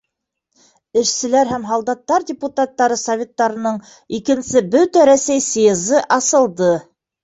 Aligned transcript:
Эшселәр 1.01 1.51
һәм 1.53 1.67
һалдаттар 1.73 2.25
депутаттары 2.31 2.99
Советтарының 3.03 3.81
Икенсе 4.23 4.67
Бөтә 4.75 5.09
Рәсәй 5.15 5.49
съезы 5.55 6.07
асылды. 6.23 6.77